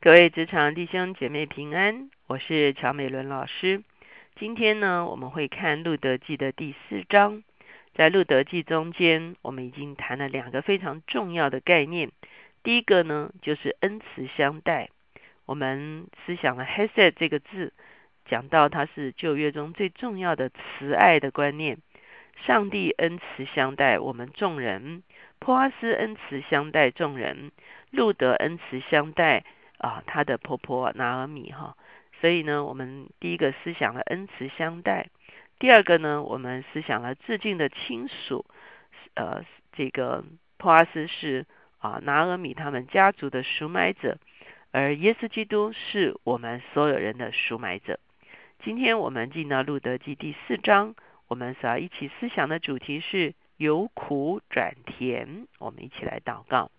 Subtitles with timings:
[0.00, 3.82] 各位职场弟兄姐妹平安，我是乔美伦老师。
[4.36, 7.42] 今天呢，我们会看路德记的第四章。
[7.96, 12.12] 在路德记中间，我们已经谈了两个非常重要的概念。
[12.62, 14.90] 第一个呢，就是恩慈相待。
[15.46, 17.72] 我们思想了 “hesed” 这个字，
[18.24, 21.76] 讲到它是旧约中最重要的慈爱的观念。
[22.46, 25.02] 上帝恩慈相待我们众人，
[25.40, 27.50] 波阿斯恩慈相待众人，
[27.90, 29.42] 路德恩慈相待。
[29.78, 31.76] 啊，他的婆婆拿尔米哈，
[32.20, 35.08] 所以呢，我们第一个思想了恩慈相待，
[35.58, 38.44] 第二个呢，我们思想了致敬的亲属，
[39.14, 40.24] 呃，这个
[40.58, 41.46] 托阿斯是
[41.78, 44.18] 啊拿尔米他们家族的赎买者，
[44.72, 48.00] 而耶稣基督是我们所有人的赎买者。
[48.64, 50.96] 今天我们进到路德记第四章，
[51.28, 56.72] 我们所要一起思想的主题是由苦转甜，我们一起来祷告。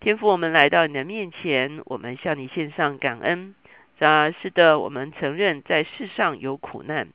[0.00, 3.56] 天父，我们来到你的面前，我们向你献上感恩。
[3.98, 7.08] 啊，是的，我们承认在世上有苦难，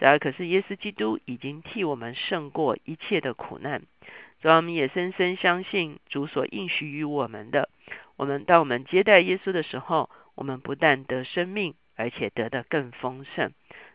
[0.00, 3.80] 啊，可是耶稣基督已经替我们胜过一切的苦难。
[4.42, 7.70] 主，我们也深深相信主所应许于我们的。
[8.16, 13.52] 我们当我们接待耶稣的时候，我们不但得生命，而且得的更丰盛。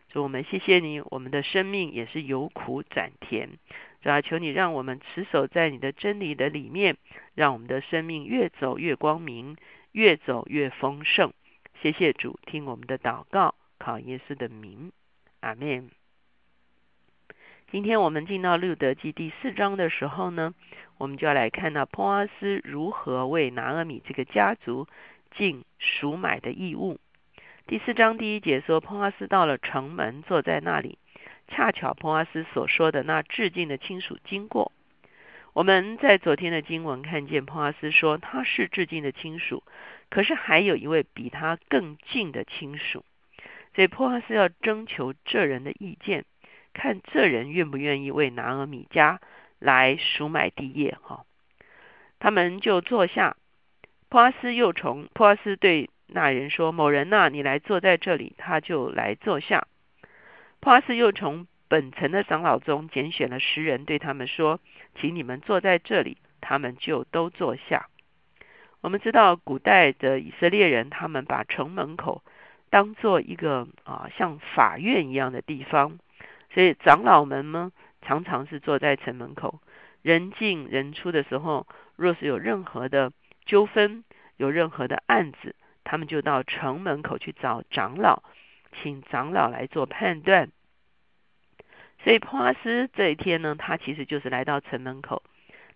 [0.08, 3.50] 主，我们谢谢你，我们的生命也是由苦转甜。
[4.02, 6.96] 主啊，求你让我们持守在你的真理的里面，
[7.34, 9.56] 让我们的生命越走越光明，
[9.92, 11.32] 越走越丰盛。
[11.80, 14.90] 谢谢主，听我们的祷告，靠耶稣的名，
[15.40, 15.90] 阿门。
[17.70, 20.52] 今天我们进到路德记第四章的时候呢，
[20.98, 24.88] 我们就要来看到波阿斯如何为拿阿米这个家族
[25.36, 26.98] 尽赎买的义务。
[27.66, 30.98] 第四章第一节说，波阿斯到了城门，坐在那里。
[31.54, 34.72] 恰巧波阿斯所说的那致敬的亲属经过，
[35.52, 39.62] 我们在昨天的经文看见波阿斯说他是致敬的亲属，
[40.08, 43.04] 可是还有一位比他更近的亲属，
[43.74, 46.24] 所以波阿斯要征求这人的意见，
[46.72, 49.20] 看这人愿不愿意为拿尔米家
[49.58, 50.96] 来赎买地业。
[51.02, 51.26] 哈，
[52.18, 53.36] 他们就坐下，
[54.08, 59.66] 波阿斯又从波阿斯对那人说：“某人呐，你来坐在这里。”他就来坐下。
[60.62, 64.60] 普阿斯又从本城的长老中拣选了十人，对他们说
[64.94, 67.88] ：“请你们坐在这里。”他们就都坐下。
[68.80, 72.22] 我们知道，古代的以色列人，他们把城门口
[72.70, 75.98] 当做一个啊像法院一样的地方，
[76.54, 79.60] 所以长老们呢，常常是坐在城门口。
[80.02, 83.10] 人进人出的时候，若是有任何的
[83.44, 84.04] 纠纷，
[84.36, 88.22] 有任何的案子，他们就到城门口去找长老。
[88.72, 90.50] 请长老来做判断，
[92.02, 95.22] 所以普阿斯这一天呢，他其实就是来到城门口，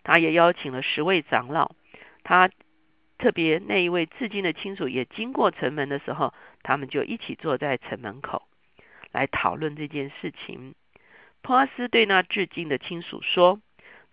[0.03, 1.75] 他也邀请了十位长老，
[2.23, 2.49] 他
[3.17, 8.43] 特别那一位至今的亲属也经过城门的时候，他们就一起坐在城门口
[9.11, 10.75] 来讨论这件事情。
[11.41, 13.61] 普阿斯对那至今的亲属说：“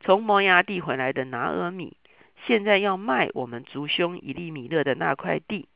[0.00, 1.96] 从摩崖地回来的拿尔米，
[2.46, 5.68] 现在要卖我们族兄以利米勒的那块地。”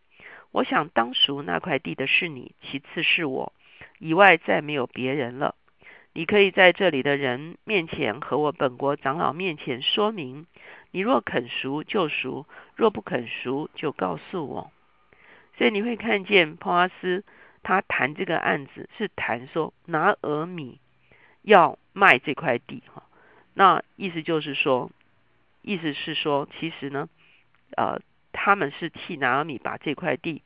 [0.50, 3.53] 我想当赎那块地的是你，其次是我，
[3.98, 5.54] 以外再没有别人了。
[6.14, 10.47] 你可以在这里的人面前和我本国长老面前说明。
[10.91, 14.72] 你若肯赎就赎，若不肯赎就告诉我。
[15.58, 17.25] 所以你会看见普阿斯
[17.62, 20.81] 他谈这个案子是谈说拿俄米
[21.42, 23.03] 要卖这块地哈，
[23.53, 24.91] 那意思就是说，
[25.60, 27.08] 意思是说其实呢，
[27.76, 28.00] 呃。
[28.33, 30.43] 他们是替拿阿米把这块地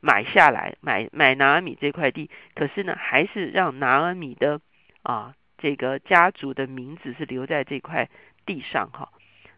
[0.00, 4.60] 买下来，买买拿阿米这块地，可是呢，还是让拿阿米的
[5.02, 8.08] 啊这个家族的名字是留在这块
[8.44, 9.10] 地上哈。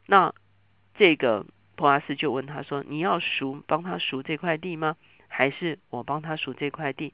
[0.06, 0.32] 那
[0.94, 1.44] 这个
[1.76, 4.96] 普阿斯就问他说：“你要赎帮他赎这块地吗？
[5.28, 7.12] 还是我帮他赎这块地？”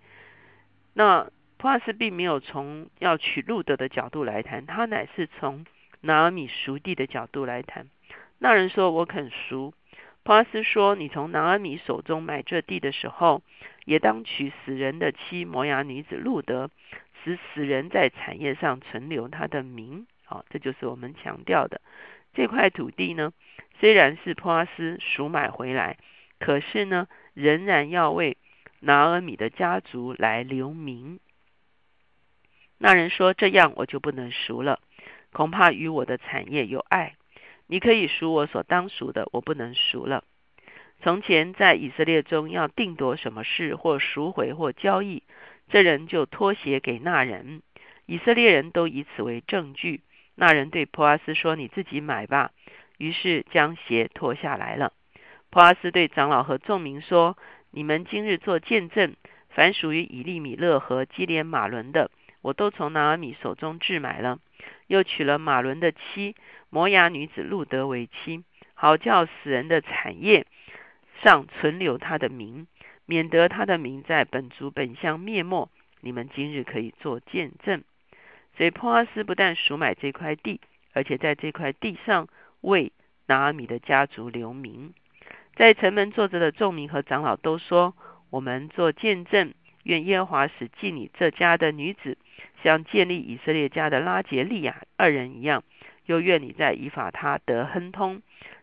[0.95, 5.65] 那普阿斯并没有从要取路德的角度来谈，他乃是从
[6.01, 7.89] 拿阿米赎地的角度来谈。
[8.39, 9.75] 那人说：“我肯赎。”
[10.25, 13.43] 普阿斯说：“你从拿阿米手中买这地的时候，
[13.85, 16.71] 也当娶死人的妻摩崖女子路德，
[17.23, 20.07] 使死人在产业上存留他的名。
[20.25, 21.83] 好，这就是我们强调的
[22.33, 23.35] 这块土地呢。
[23.81, 25.99] 虽然是普阿斯赎买回来，
[26.39, 28.39] 可是呢，仍然要为
[28.81, 31.21] 拿阿米的家族来留名。
[32.79, 34.81] 那人说：这样我就不能赎了，
[35.35, 37.17] 恐怕与我的产业有碍。”
[37.67, 40.25] 你可以赎我所当赎的，我不能赎了。
[41.03, 45.23] 从前在以色列中要定夺什么事，或赎回，或交易，
[45.69, 47.63] 这人就脱鞋给那人。
[48.07, 50.03] 以色列人都以此为证据。
[50.35, 52.51] 那人对普阿斯说：“你自己买吧。”
[52.99, 54.93] 于是将鞋脱下来了。
[55.51, 57.37] 波阿斯对长老和众民说
[57.71, 59.15] ：“你们今日做见证，
[59.51, 62.11] 凡属于以利米勒和基连马伦的，
[62.45, 64.39] 我都从拿尔米手中置买了，
[64.87, 66.37] 又娶了马伦的妻
[66.69, 68.45] 摩崖女子路德为妻，
[68.75, 70.47] 好叫死人的产业
[71.23, 72.67] 上存留他的名，
[73.07, 75.71] 免得他的名在本族本乡灭没。
[76.03, 77.83] 你们今日可以做见证。”
[78.59, 80.61] 所以波阿斯不但赎买这块地，
[80.93, 82.29] 而且在这块地上
[82.61, 82.93] 为
[83.25, 84.93] 拿阿米的家族留名。
[85.57, 87.97] 在城门坐着的众民和长老都说
[88.29, 89.55] ：“我们做见证，
[89.85, 92.19] 愿耶和华使祭你这家的女子，
[92.63, 95.63] 像建立以色列家的拉杰利亚二人一样；
[96.07, 98.23] 又愿你在以法他得亨通，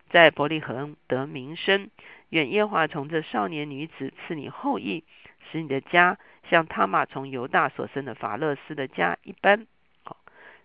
[0.10, 1.90] 在伯利恒得名声。
[2.30, 5.04] 愿耶和华从这少年女子赐你后裔，
[5.52, 6.18] 使你的家
[6.50, 9.66] 像他玛从犹大所生的法勒斯的家一般。”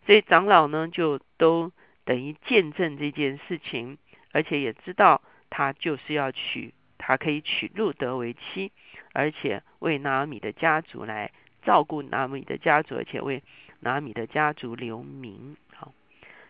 [0.06, 1.72] 所以长老呢，就都
[2.04, 3.98] 等于见证这件事情，
[4.32, 5.20] 而且也知道
[5.50, 8.70] 他就是要娶，他可以娶路德为妻，
[9.16, 11.30] 而且为拿米的家族来
[11.64, 13.42] 照顾拿米的家族，而且为
[13.80, 15.56] 拿米的家族留名。
[15.74, 15.94] 好，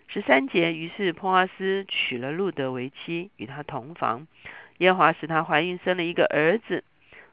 [0.08, 4.26] 十三节，于是波阿斯娶了路德为妻，与他同房。
[4.78, 6.82] 耶和华使他怀孕，生了一个儿子。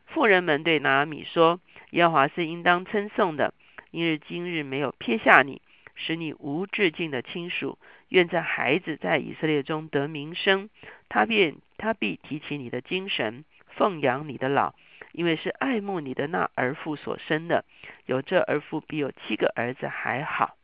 [0.06, 1.60] 妇人们对拿米说
[1.90, 3.56] ：“耶和华是应当称颂的，
[3.90, 5.64] 因日今日没有撇下你。”
[5.96, 7.78] 使你无至尽的亲属，
[8.10, 10.70] 愿这孩子在以色列中得名声。
[11.08, 14.74] 他便他必提起你的精神，奉养你的老，
[15.14, 17.64] 因为是爱慕你的那儿妇所生的。
[18.06, 20.58] 有这儿妇比有七个儿子还好。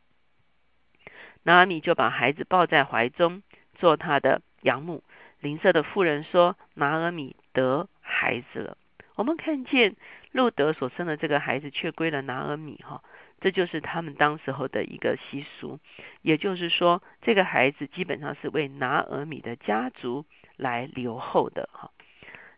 [1.44, 3.42] 拿阿米就把孩子抱在怀中，
[3.74, 5.02] 做他的养母。
[5.40, 8.76] 邻舍的妇人说：“拿阿米得孩子了。”
[9.16, 9.96] 我们看见
[10.32, 12.76] 路德所生的这个孩子，却归了拿阿米。
[12.86, 13.02] 哈。
[13.42, 15.78] 这就是他们当时候的一个习俗，
[16.20, 20.26] 也就是说，这个孩子基本上是为拿尔米的家族
[20.58, 21.90] 来留后的哈。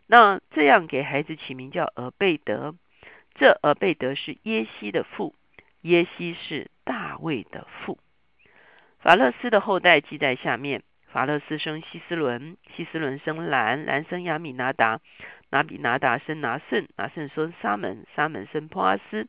[0.07, 2.75] 那这样给孩子起名叫俄贝德，
[3.35, 5.33] 这俄贝德是耶西的父，
[5.81, 7.97] 耶西是大卫的父。
[8.99, 14.99] 法勒斯的后代记在下面：法勒斯生希斯伦，希斯伦生兰，兰生亚米拿达，
[15.49, 19.27] 拿比拿达生拿圣，拿圣生沙门，沙门生波阿斯。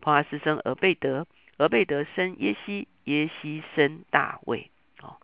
[0.00, 1.26] 波阿斯生俄贝德，
[1.58, 4.70] 俄贝德生耶西，耶西生大卫。
[5.00, 5.18] 哦，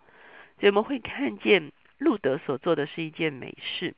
[0.61, 3.95] 所以我们会看见路德所做的是一件美事。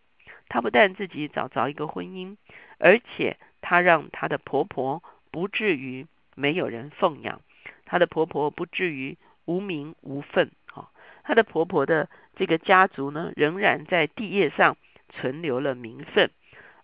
[0.51, 2.37] 她不但自己找着一个婚姻，
[2.77, 7.41] 而且她让她的婆婆不至于没有人奉养，
[7.87, 9.17] 她的婆婆不至于
[9.47, 10.51] 无名无份。
[10.75, 10.91] 哦，
[11.23, 14.77] 她的婆婆的这个家族呢，仍然在地业上
[15.09, 16.31] 存留了名分，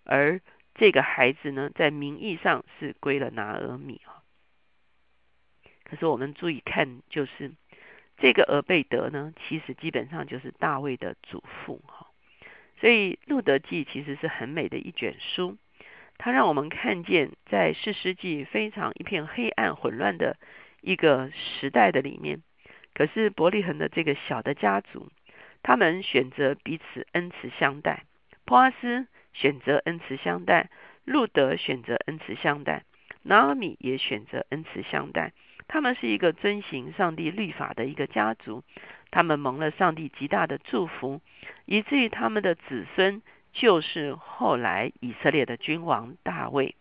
[0.05, 0.41] 而。
[0.79, 4.21] 这个孩子呢，在名义上是归了拿尔米啊。
[5.85, 7.55] 可是我们注意看，就是
[8.19, 12.06] 这个俄贝德呢，其实基本上就是大卫的祖父哈。
[12.81, 15.57] 所以《路德记》其实是很美的一卷书，
[16.19, 20.37] 它让我们看见，在四世纪非常一片黑暗混乱的
[20.81, 22.43] 一个时代的里面，
[22.95, 25.09] 可是伯利恒的这个小的家族，
[25.63, 28.05] 他们选择彼此恩慈相待。
[28.45, 29.07] 波阿斯。
[29.39, 30.71] 选择恩慈相待，
[31.05, 32.85] 路德选择恩慈相待，
[33.23, 35.35] 拿阿米也选择恩慈相待。
[35.69, 38.65] 他们是一个遵行上帝律法的一个家族，
[39.11, 41.21] 他们蒙了上帝极大的祝福，
[41.65, 43.23] 以至于他们的子孙
[43.53, 46.75] 就是后来以色列的君王大卫。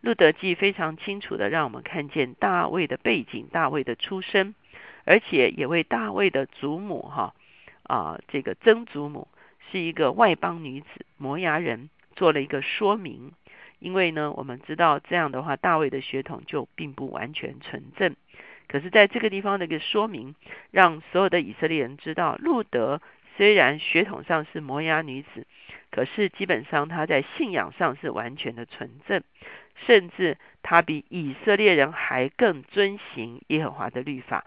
[0.00, 4.54] 路德记非常清楚的让我们看见大卫的背景，大卫的出身，
[5.04, 7.34] 而且也为大卫的祖母哈
[7.84, 9.28] 啊这个曾祖母。
[9.70, 13.32] 是一个外邦女子摩崖人做了一个说明，
[13.78, 18.14] 因为呢，我们知道这样的话，大卫的血统就并不完全纯正。
[18.68, 20.34] 可是，在这个地方的一个说明，
[20.70, 23.02] 让所有的以色列人知道，路德
[23.36, 25.46] 虽然血统上是摩崖女子，
[25.90, 29.22] 可是基本上他在信仰上是完全的纯正，
[29.86, 34.46] 甚至他比以色列人还更遵行耶和华的律法。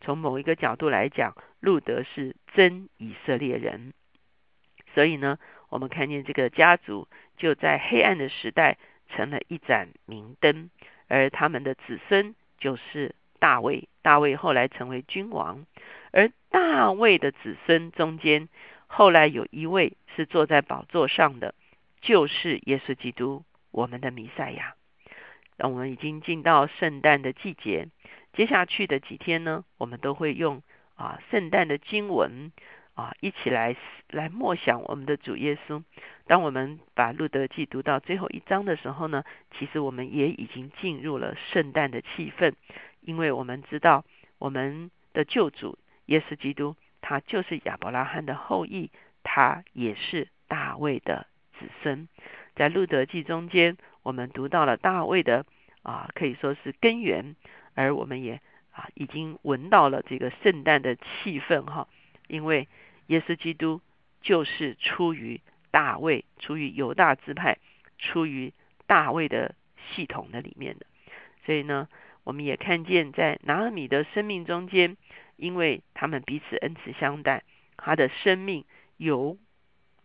[0.00, 3.92] 从某一个角度来讲，路德是真以色列人。
[4.94, 5.38] 所以呢，
[5.70, 8.76] 我们看见这个家族就在黑暗的时代
[9.08, 10.68] 成了一盏明灯，
[11.08, 13.88] 而他们的子孙就是大卫。
[14.02, 15.66] 大卫后来成为君王，
[16.12, 18.48] 而大卫的子孙中间，
[18.86, 21.54] 后来有一位是坐在宝座上的，
[22.00, 24.74] 就是耶稣基督，我们的弥赛亚。
[25.56, 27.88] 那我们已经进到圣诞的季节，
[28.32, 30.62] 接下去的几天呢，我们都会用
[30.94, 32.52] 啊圣诞的经文。
[32.94, 33.74] 啊，一起来
[34.10, 35.82] 来默想我们的主耶稣。
[36.26, 39.24] 当我们把路德记读到最后一章的时候呢，
[39.56, 42.52] 其实我们也已经进入了圣诞的气氛，
[43.02, 44.04] 因为我们知道
[44.38, 48.90] 我们的救主耶稣基督，他就是亚伯拉罕的后裔，
[49.22, 51.26] 他也是大卫的
[51.58, 52.08] 子孙。
[52.54, 55.44] 在路德记中间，我们读到了大卫的
[55.82, 57.36] 啊，可以说是根源，
[57.74, 58.40] 而我们也
[58.72, 61.88] 啊已经闻到了这个圣诞的气氛哈，
[62.28, 62.68] 因为
[63.06, 63.80] 耶稣基督
[64.20, 65.40] 就是出于
[65.70, 67.58] 大卫，出于犹大支派，
[67.98, 68.52] 出于
[68.86, 69.54] 大卫的
[69.90, 70.86] 系统的里面的，
[71.44, 71.88] 所以呢，
[72.24, 74.96] 我们也看见在拿尔米的生命中间，
[75.36, 77.42] 因为他们彼此恩慈相待，
[77.76, 78.64] 他的生命
[78.96, 79.36] 由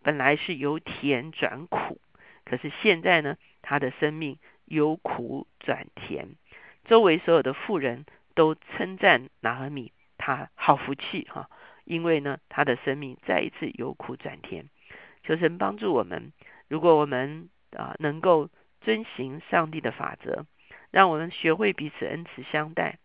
[0.01, 1.99] 本来是由甜转苦。
[2.43, 6.29] 可是现在呢，他的生命由苦转甜，
[6.85, 8.05] 周围所有的富人
[8.35, 11.49] 都称赞拿尔米，他好福气哈，
[11.83, 14.65] 因为呢，他的生命再一次由苦转甜。
[15.23, 16.31] 求神帮助我们，
[16.69, 20.45] 如果我们啊能够遵行上帝的法则，
[20.91, 22.99] 让我们学会彼此恩慈相待，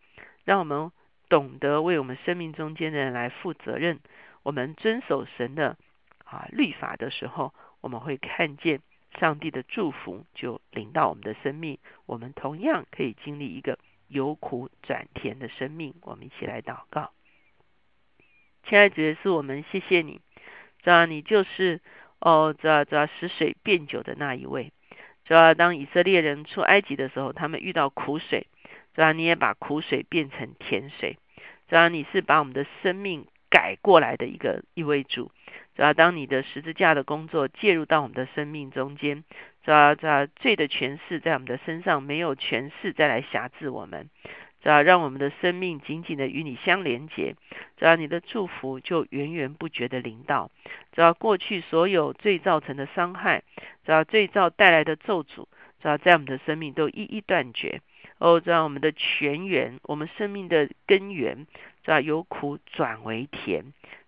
[0.45, 0.93] 让我们
[1.29, 4.01] 懂得为我们生命中间的人来负责任，
[4.43, 5.77] 我们遵守神的
[6.25, 8.81] 啊律法的时候，我们会看见。
[9.21, 15.95] 上帝的祝福就临到我们的生命，我们同样可以经历一个由苦转甜的生命。
[16.01, 17.13] 我们一起来祷告，
[18.65, 20.23] 亲爱的主耶稣，我们谢谢你，
[20.83, 21.83] 主啊，你就是
[22.21, 24.73] 哦，主啊，主啊，使水变酒的那一位。
[25.33, 28.49] 主要，当以色列人出埃及的时候，他们遇到苦水，
[28.95, 31.17] 主要，你也把苦水变成甜水。
[31.69, 35.33] 主要，你是把我们的生命改过来的一个一位主。
[35.75, 39.25] 主要当你的十字架的工作介入到我们的生命中间，
[39.65, 44.11] 主要主要罪的权势在我们的身上没有权势再来辖制我们，
[44.63, 47.35] 主要让我们的生命紧紧的与你相连接，
[47.77, 50.51] 主要你的祝福就源源不绝的临到，
[50.93, 53.43] 主要过去所有罪造成的伤害，
[53.85, 55.47] 主要罪造带来的咒诅，
[55.81, 57.81] 主要在我们的生命都一一断绝，
[58.19, 61.47] 哦，主要我们的泉源，我们生命的根源，
[61.83, 63.65] 主要由苦转为甜。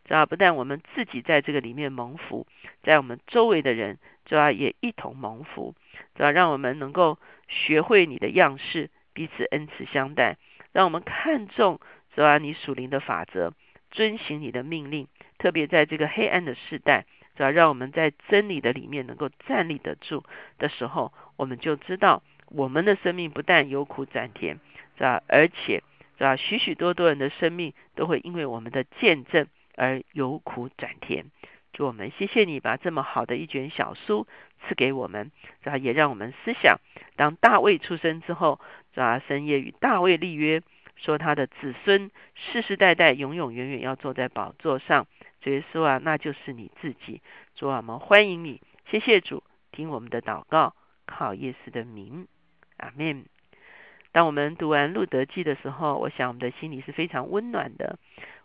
[0.06, 2.46] 主要不但我们自己在这个里面蒙福，
[2.82, 5.74] 在我们周围的人，主要也一同蒙福。
[6.14, 7.18] 主要让我们能够
[7.48, 10.36] 学会你的样式，彼此恩慈相待，
[10.72, 11.80] 让我们看重
[12.14, 13.52] 主要你属灵的法则，
[13.90, 15.08] 遵行你的命令。
[15.38, 17.06] 特别在这个黑暗的时代，
[17.36, 20.24] 主要让我们在真理的里面能够站立得住
[20.58, 24.58] 的时候，我们就知道我们的生命不但有苦转甜，
[24.98, 25.22] 是吧？
[25.28, 25.82] 而且
[26.18, 26.36] 是吧？
[26.36, 29.46] 许许多多人的生命都会因为我们的见证。
[29.76, 31.24] 而由苦转甜，
[31.74, 34.28] 主我们谢谢你把这么好的一卷小书
[34.62, 35.76] 赐给我们，是吧？
[35.76, 36.78] 也让我们思想，
[37.16, 38.60] 当大卫出生之后，
[38.94, 39.18] 是吧？
[39.18, 40.62] 神也与大卫立约，
[40.94, 45.06] 说他的子孙世世代代永永远远要坐在宝座上。
[45.44, 47.20] 耶稣啊，那就是你自己。
[47.56, 52.28] 主啊，我们欢迎你，谢谢主，听我们的祷告，靠耶稣的名，
[52.78, 53.26] 阿门。
[54.12, 57.98] 当我们读完路德记的时候，我想我们的心里是非常温暖的。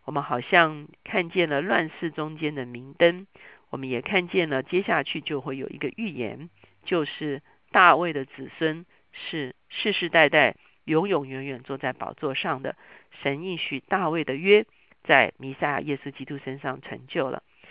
[0.09, 3.27] 我们好像看见了乱世中间的明灯，
[3.69, 6.49] 我们也看见了接下去就会有一个预言，
[6.83, 12.75] 就是大卫的子孙是世世代代永永远远坐在宝座上的。
[13.21, 14.65] 神应许大卫的约
[15.03, 17.43] 在弥赛亚耶稣基督身上成就了。